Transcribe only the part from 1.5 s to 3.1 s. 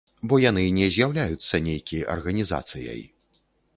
нейкі арганізацыяй.